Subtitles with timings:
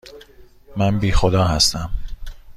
[0.77, 1.89] من بی خدا هستم.